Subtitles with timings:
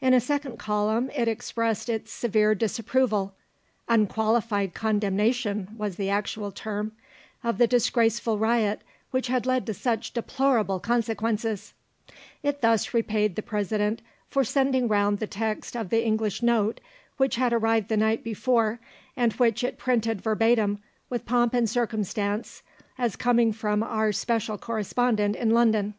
[0.00, 3.34] In a second column it expressed its severe disapproval
[3.90, 6.92] (unqualified condemnation was the actual term)
[7.44, 11.74] of the disgraceful riot which had led to such deplorable consequences;
[12.42, 14.00] it thus repaid the President
[14.30, 16.80] for sending round the text of the English note,
[17.18, 18.80] which had arrived the night before,
[19.14, 20.78] and which it printed verbatim
[21.10, 22.62] with pomp and circumstance
[22.96, 25.92] as coming from Our Special Correspondent in London.